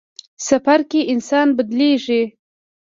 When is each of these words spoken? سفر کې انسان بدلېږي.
سفر 0.47 0.79
کې 0.89 1.01
انسان 1.13 1.47
بدلېږي. 1.57 2.23